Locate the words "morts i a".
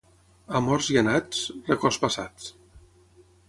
0.67-1.03